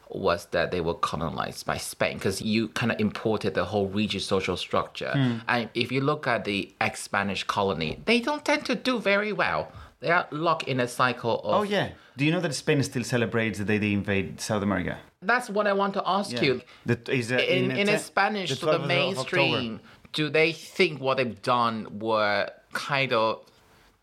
[0.10, 4.19] was that they were colonized by Spain because you kind of imported the whole region
[4.21, 5.12] social structure.
[5.13, 5.38] Hmm.
[5.47, 9.71] And if you look at the ex-Spanish colony, they don't tend to do very well.
[10.04, 11.92] They are locked in a cycle of Oh yeah.
[12.18, 15.00] Do you know that Spain still celebrates the day they invade South America?
[15.22, 16.62] That's what I want to ask you.
[16.86, 19.42] The, is uh, in, in, a Spanish, the so the 12th of October.
[19.42, 19.80] mainstream,
[20.12, 23.46] do they think what they've done were kind of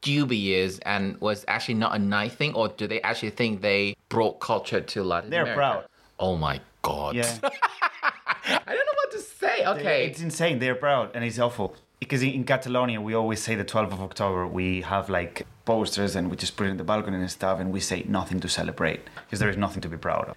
[0.01, 4.41] dubious and was actually not a nice thing, or do they actually think they brought
[4.41, 5.59] culture to Latin They're America?
[5.59, 5.85] proud.
[6.19, 7.15] Oh my god!
[7.15, 7.31] Yeah.
[7.43, 9.67] I don't know what to say.
[9.67, 10.59] Okay, It's insane.
[10.59, 11.77] They're proud, and it's awful.
[12.01, 16.31] Because in, Catalonia, we always say the 12th of October, we have like posters and
[16.31, 19.01] we just put it in the balcony and stuff, and we say nothing to celebrate
[19.25, 20.37] because there is nothing to be proud of.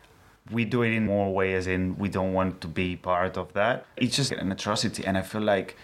[0.52, 3.86] We do it in more ways, in we don't want to be part of that.
[3.96, 5.78] It's just an atrocity, and I feel like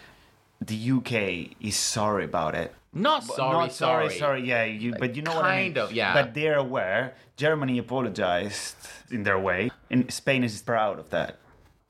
[0.59, 2.75] the UK is sorry about it.
[2.91, 4.47] not sorry, Not sorry, sorry, sorry.
[4.49, 5.65] Yeah, you, but you know what I mean.
[5.67, 6.13] kind of, yeah.
[6.13, 7.15] But they're aware.
[7.37, 8.75] Germany apologized
[9.11, 11.37] in their way, and Spain is proud of that.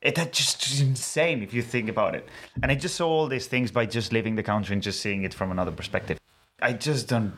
[0.02, 2.28] It, that's just insane if you think about it.
[2.64, 5.24] And I just saw all these things by just leaving the country and just seeing
[5.24, 6.18] it from another perspective.
[6.62, 7.34] I just don't.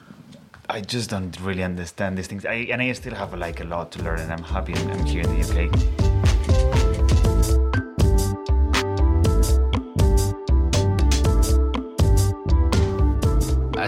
[0.70, 2.46] I just don't really understand these things.
[2.46, 5.22] I, and I still have like a lot to learn, and I'm happy I'm here
[5.22, 6.01] in the UK.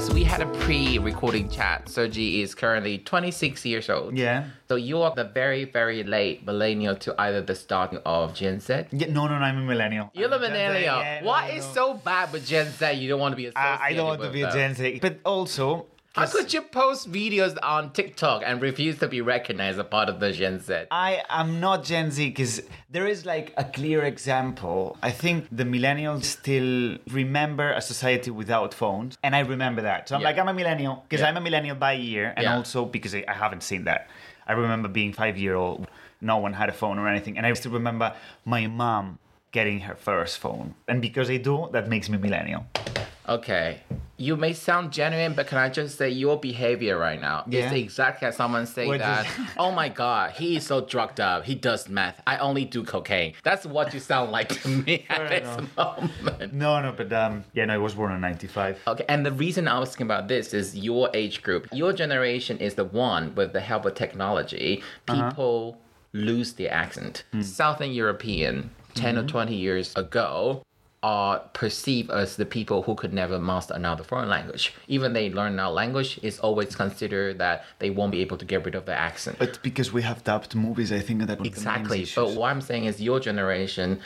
[0.04, 4.18] As we had a pre-recording chat, Sergi is currently 26 years old.
[4.18, 4.50] Yeah.
[4.68, 8.84] So you are the very, very late millennial to either the start of Gen Z
[8.92, 10.12] Yeah, no, no, no, I'm a millennial.
[10.14, 10.98] You're the a millennial.
[11.00, 11.74] yeah, What no, is no.
[11.74, 12.92] so bad with Gen Z?
[12.92, 14.52] You don't want to be associated I, I don't want to be a?
[14.52, 15.86] Gen Z, but also.
[16.16, 20.10] How could you post videos on TikTok and refuse to be recognized as a part
[20.10, 20.84] of the Gen Z?
[20.92, 24.96] I am not Gen Z because there is like a clear example.
[25.02, 30.08] I think the millennials still remember a society without phones, and I remember that.
[30.08, 30.28] So I'm Yeah.
[30.28, 31.30] like, I'm a millennial because Yeah.
[31.30, 32.58] I'm a millennial by year, and Yeah.
[32.58, 34.08] also because I I haven't seen that.
[34.46, 35.88] I remember being five year old,
[36.22, 38.14] no one had a phone or anything, and I still remember
[38.46, 39.18] my mom
[39.52, 42.68] getting her first phone, and because I do, that makes me millennial.
[43.28, 43.82] Okay.
[44.24, 47.66] You may sound genuine, but can I just say your behavior right now Yeah.
[47.66, 51.44] is exactly as someone saying What that, oh my God, he is so drugged up.
[51.44, 52.22] He does meth.
[52.26, 53.34] I only do cocaine.
[53.44, 56.54] That's what you sound like to me at this moment.
[56.54, 58.80] No, no, but um, yeah, no, I was born in '95.
[58.88, 61.68] Okay, and the reason I'm asking about this is your age group.
[61.74, 64.82] Your generation is the one with the help of technology.
[65.10, 65.30] Uh-huh.
[65.30, 65.78] People
[66.14, 67.24] lose their accent.
[67.34, 67.42] Hmm.
[67.42, 69.26] Southern European, 10 Mm-hmm.
[69.26, 70.64] or 20 years ago,
[71.04, 74.74] are perceived as the people who could never master another foreign language.
[74.88, 78.64] Even they learn another language, it's always considered that they won't be able to get
[78.64, 79.38] rid of the accent.
[79.38, 82.08] But because we have dubbed movies, I think that was the main Exactly.
[82.16, 84.00] But what I'm saying is your generation,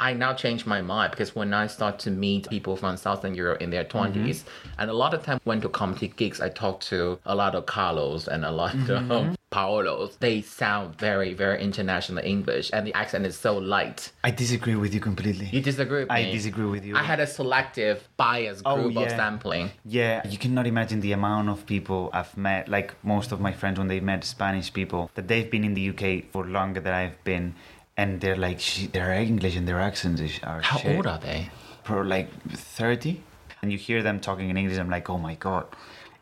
[0.00, 3.60] I now change my mind because when I start to meet people from Southern Europe
[3.60, 4.68] in their 20s, Mm-hmm.
[4.78, 7.66] and a lot of time went to comedy gigs, I talked to a lot of
[7.66, 9.10] Carlos and a lot Mm-hmm.
[9.12, 10.18] of Paolos.
[10.20, 14.12] They sound very, very international English and the accent is so light.
[14.22, 15.48] I disagree with you completely.
[15.52, 16.32] You disagree with I me?
[16.32, 16.96] disagree with you.
[16.96, 19.70] I had a selective bias Oh, group of sampling.
[19.84, 23.78] Yeah, you cannot imagine the amount of people I've met, like most of my friends
[23.78, 27.22] when they met Spanish people, that they've been in the UK for longer than I've
[27.24, 27.54] been,
[27.96, 30.96] and they're like, "Shit, their English and their accents are How shit.
[30.96, 31.50] old are they?
[31.84, 33.20] For like 30?
[33.62, 35.66] And you hear them talking in English, I'm like, oh my god,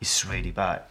[0.00, 0.82] it's really bad.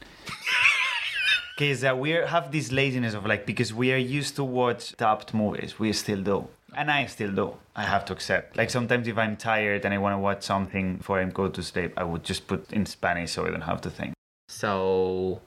[1.58, 5.34] Because uh, we have this laziness of like because we are used to watch dubbed
[5.34, 7.54] movies, we still do, and I still do.
[7.76, 8.56] I have to accept.
[8.56, 11.64] Like sometimes if I'm tired and I want to watch something before I go to
[11.64, 14.14] sleep, I would just put in Spanish so I don't have to think.
[14.50, 15.42] So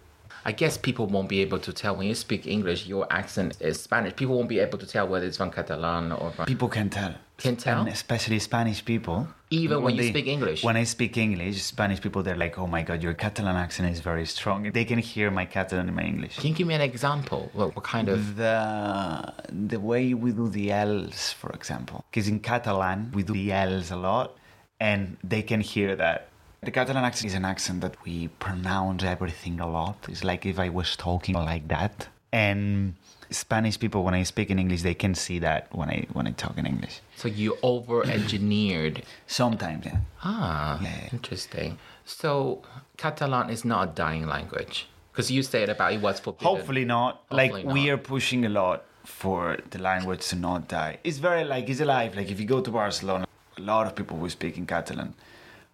[0.44, 3.80] I guess people won't be able to tell when you speak English, your accent is
[3.80, 4.16] Spanish.
[4.16, 6.46] People won't be able to tell whether it's from Catalan or from.
[6.46, 7.14] People can tell.
[7.36, 7.80] Can tell?
[7.80, 9.28] And especially Spanish people.
[9.50, 10.62] Even when you speak English?
[10.62, 14.00] When I speak English, Spanish people, they're like, oh my God, your Catalan accent is
[14.00, 14.70] very strong.
[14.70, 16.38] They can hear my Catalan in my English.
[16.38, 17.50] Can you give me an example?
[17.52, 18.36] What, what kind of.
[18.36, 22.04] The, the way we do the L's, for example.
[22.10, 24.36] Because in Catalan, we do the L's a lot,
[24.78, 26.28] and they can hear that.
[26.62, 29.96] The Catalan accent is an accent that we pronounce everything a lot.
[30.08, 32.08] It's like if I was talking like that.
[32.32, 32.94] And
[33.30, 36.32] Spanish people, when I speak in English, they can see that when I when I
[36.32, 37.00] talk in English.
[37.16, 39.04] So you over engineered.
[39.26, 39.98] Sometimes, yeah.
[40.22, 41.08] ah, Yeah.
[41.12, 41.78] interesting.
[42.04, 42.62] So
[42.98, 44.86] Catalan is not a dying language.
[45.12, 46.46] Because you said about it was forbidden.
[46.46, 47.22] Hopefully not.
[47.30, 50.98] Hopefully like we are pushing a lot for the language to not die.
[51.04, 52.14] It's very like it's alive.
[52.14, 55.14] Like if you go to Barcelona, a lot of people will speak in Catalan.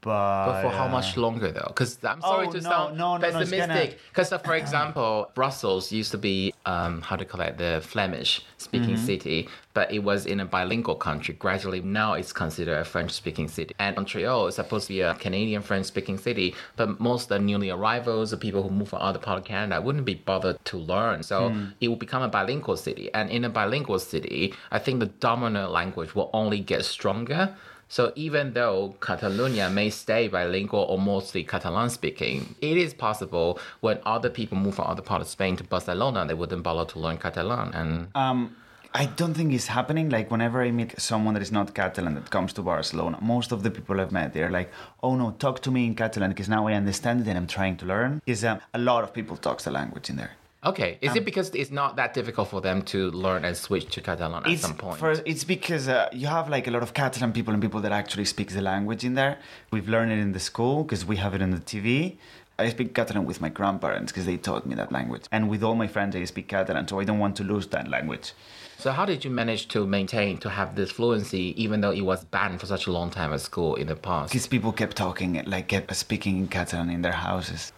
[0.07, 1.67] But, But for how uh, much longer though?
[1.75, 3.99] Because I'm sorry Oh, to no, sound no, no, no, it's gonna- pessimistic.
[4.11, 8.95] Because for example, Brussels used to be um, how to call it the Flemish speaking
[8.95, 9.05] Mm-hmm.
[9.13, 11.35] city, but it was in a bilingual country.
[11.35, 13.75] Gradually, now it's considered a French speaking city.
[13.81, 17.39] And Montreal is supposed to be a Canadian French speaking city, but most of the
[17.41, 20.77] newly arrivals, the people who move from other part of Canada, wouldn't be bothered to
[20.77, 21.25] learn.
[21.25, 21.65] So Hmm.
[21.81, 23.11] it will become a bilingual city.
[23.13, 27.57] And in a bilingual city, I think the dominant language will only get stronger.
[27.89, 34.01] So even though Catalonia may stay bilingual or mostly Catalan speaking, it is possible when
[34.05, 37.19] other people move from other parts of Spain to Barcelona, they wouldn't bother to learn
[37.19, 37.73] Catalan.
[37.75, 38.57] And Um,
[38.95, 40.09] I don't think it's happening.
[40.09, 43.63] Like whenever I meet someone that is not Catalan that comes to Barcelona, most of
[43.63, 44.71] the people I've met, they're like,
[45.03, 47.77] "Oh no, talk to me in Catalan because now I understand it and I'm trying
[47.79, 50.33] to learn." Is um, a lot of people talks the language in there.
[50.65, 53.87] Okay, is Um, it because it's not that difficult for them to learn and switch
[53.95, 54.99] to Catalan at some point?
[54.99, 57.93] For, it's because uh, you have like a lot of Catalan people and people that
[57.93, 59.39] actually speak the language in there.
[59.71, 62.17] We've learned it in the school because we have it on the TV.
[62.59, 65.75] I speak Catalan with my grandparents because they taught me that language, and with all
[65.75, 68.33] my friends I speak Catalan, so I don't want to lose that language.
[68.79, 72.25] So how did you manage to maintain to have this fluency even though it was
[72.25, 74.33] banned for such a long time at school in the past?
[74.33, 77.73] Because people kept talking, like kept speaking in Catalan in their houses.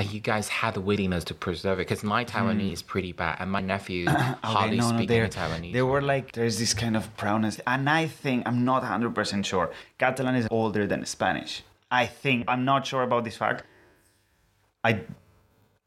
[0.00, 3.36] Like you guys had the willingness to preserve it because my Taiwanese is pretty bad
[3.38, 4.06] and my nephew
[4.42, 4.80] hardly Hmm.
[4.80, 5.72] no, no, speaks any Taiwanese.
[5.74, 7.60] They were like, there's this kind of proudness.
[7.66, 11.62] And I think, I'm not 100% sure, Catalan is older than Spanish.
[11.90, 13.64] I think, I'm not sure about this fact.
[14.82, 15.02] I,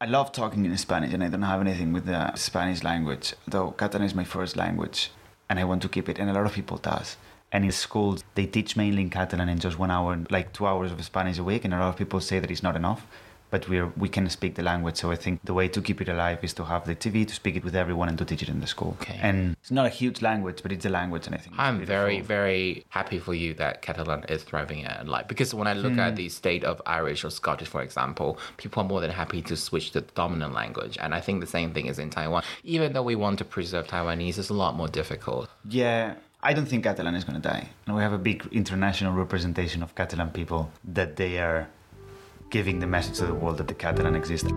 [0.00, 3.72] I love talking in Spanish and I don't have anything with the Spanish language, though
[3.72, 5.10] Catalan is my first language
[5.50, 7.16] and I want to keep it, and a lot of people does.
[7.50, 10.92] And in schools, they teach mainly in Catalan in just one hour, like two hours
[10.92, 13.08] of Spanish a week, and a lot of people say that it's not enough.
[13.54, 16.08] But we're, we can speak the language, so I think the way to keep it
[16.08, 18.48] alive is to have the TV, to speak it with everyone, and to teach it
[18.48, 18.96] in the school.
[19.00, 19.16] Okay.
[19.22, 22.14] And it's not a huge language, but it's a language, and I think I'm very,
[22.16, 22.34] beautiful.
[22.36, 26.00] very happy for you that Catalan is thriving and like because when I look Hmm.
[26.08, 29.54] at the state of Irish or Scottish, for example, people are more than happy to
[29.56, 32.42] switch to the dominant language, and I think the same thing is in Taiwan.
[32.64, 35.48] Even though we want to preserve Taiwanese, it's a lot more difficult.
[35.80, 37.68] Yeah, I don't think Catalan is going to die.
[37.86, 40.62] And we have a big international representation of Catalan people
[40.98, 41.68] that they are
[42.54, 44.48] giving the message to the world that the Catalan exists.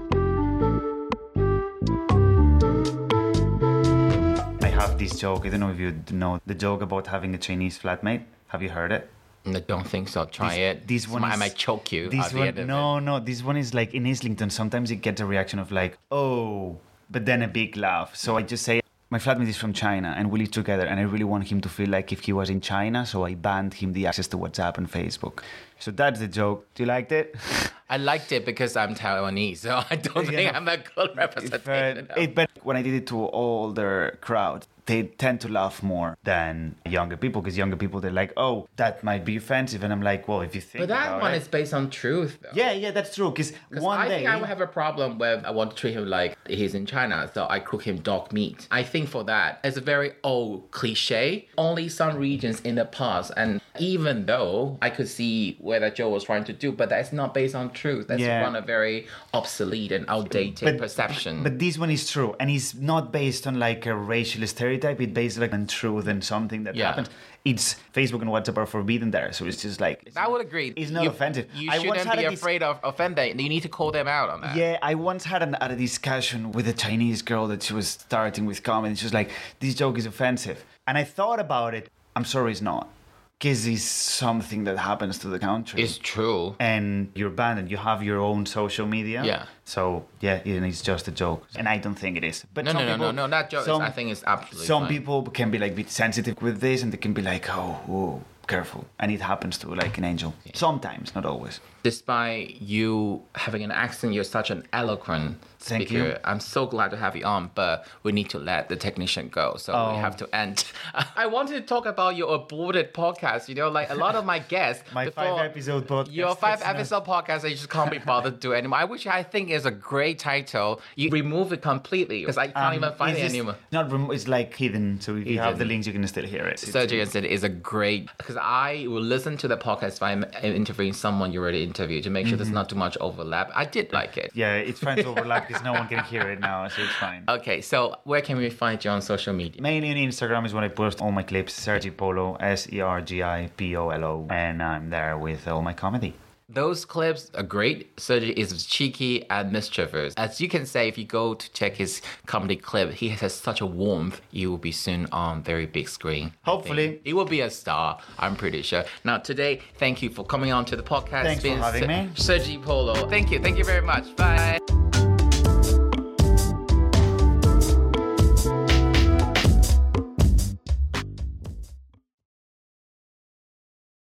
[4.62, 5.48] I have this joke.
[5.48, 8.22] I don't know if you know the joke about having a Chinese flatmate.
[8.50, 9.10] Have you heard it?
[9.48, 10.26] I don't think so.
[10.26, 10.88] Try This- it.
[10.88, 12.08] This one I might choke you.
[12.10, 13.02] This one, no, it.
[13.02, 13.20] no.
[13.20, 14.52] This one is like in Islington.
[14.52, 16.78] Sometimes it gets a reaction of like, oh,
[17.10, 18.16] but then a big laugh.
[18.16, 21.04] So I just say, my flatmate is from China and we live together, and I
[21.04, 23.06] really want him to feel like if he was in China.
[23.06, 25.40] So I banned him the access to WhatsApp and Facebook.
[25.80, 26.68] So that's the joke.
[26.76, 27.36] Do you like it?
[27.90, 30.32] I liked it because I'm Taiwanese, so I don't Yeah.
[30.32, 32.08] think I'm a good But, uh, representation.
[32.18, 36.76] it, but when I did it to older crowd, they tend to laugh more than
[36.86, 40.28] younger people because younger people they're like, oh, that might be offensive, and I'm like,
[40.28, 42.50] well, if you think but that one it, is based on truth, though.
[42.54, 43.30] yeah, yeah, that's true.
[43.30, 45.94] Because one I day, think I would have a problem where I want to treat
[45.94, 48.68] him like he's in China, so I cook him dog meat.
[48.72, 51.48] I think for that, it's a very old cliche.
[51.58, 56.10] Only some regions in the past, and even though I could see where that Joe
[56.10, 58.08] was trying to do, but that's not based on truth.
[58.08, 58.42] That's Yeah.
[58.44, 61.44] one a very obsolete and outdated perception.
[61.44, 64.77] But this one is true, and it's not based on like a racial stereotype.
[64.84, 66.88] It's based like on truth and something that Yeah.
[66.88, 67.10] happened.
[67.46, 70.74] It's Facebook and WhatsApp are forbidden there, so it's just like I would agree.
[70.76, 71.48] It's not You- offensive.
[71.56, 73.40] You I shouldn't be a dis- afraid of offending.
[73.40, 74.56] You need to call them out on that.
[74.56, 77.88] Yeah, I once had an, had a discussion with a Chinese girl that she was
[77.88, 78.96] starting with comedy.
[78.96, 79.30] She was like,
[79.62, 81.90] "This joke is offensive," and I thought about it.
[82.16, 82.90] I'm sorry, it's not.
[83.40, 85.82] Because it's something that happens to the country.
[85.84, 86.56] It's true.
[86.60, 89.24] and you're banned and you have your own social media.
[89.24, 89.46] Yeah.
[89.64, 92.46] So yeah, and it's just a joke, and I don't think it is.
[92.54, 93.66] But No, some no, no, people, no, no, not jokes.
[93.68, 94.90] some- I think it's absolutely some fine.
[94.90, 97.74] people can be like a bit sensitive with this, and they can be like, oh,
[97.86, 100.34] whoa, careful, and it happens to like an Angel.
[100.56, 101.60] Sometimes, not always.
[101.92, 106.04] Despite you having an accent, you're such an eloquent Thank speaker.
[106.04, 106.16] you.
[106.26, 109.56] I'm so glad to have you on, but we need to let the technician go,
[109.58, 110.00] so we Oh.
[110.06, 110.66] have to end.
[111.24, 113.48] I wanted to talk about your aborted podcast.
[113.50, 116.76] You know, like a lot of my guests, My five-episode podcast, Your five that's not-
[116.76, 118.80] episode podcast, I just can't be bothered to do anymore.
[118.80, 120.82] I which I think is a great title.
[120.98, 123.56] You remove it completely because I can't Um, even find it anymore.
[123.72, 126.46] Not rem- it's like hidden, so if you have the links, you can still hear
[126.48, 126.58] it.
[126.58, 130.94] Sergio said is a great because I will listen to the podcast if I'm interviewing
[130.94, 132.44] someone you already interviewed to make sure Mm-hmm.
[132.44, 133.48] there's not too much overlap.
[133.56, 134.32] I did like it.
[134.34, 137.24] yeah, it's fine to overlap because no one can hear it now, so it's fine.
[137.30, 139.62] Okay, so where can we find you on social media?
[139.62, 143.02] Mainly on Instagram is when I post all my clips, Sergi Polo, S E R
[143.02, 146.14] G I P O L O, and I'm there with all my comedy.
[146.50, 147.98] Those clips are great.
[147.98, 150.14] Sergio is cheeky and mischievous.
[150.16, 153.60] As you can say, if you go to check his comedy clip, he has such
[153.60, 154.22] a warmth.
[154.32, 156.34] You will be soon on very big screen.
[156.46, 157.02] Hopefully.
[157.04, 158.00] he will be a star.
[158.18, 158.86] I'm pretty sure.
[159.04, 161.24] Now today, thank you for coming on to the podcast.
[161.24, 162.10] Thanks for having Ser- me.
[162.16, 163.10] Sergi Polo.
[163.10, 163.40] Thank you.
[163.40, 164.16] Thank you very much.
[164.16, 164.58] Bye.